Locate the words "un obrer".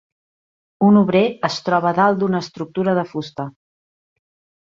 0.85-1.21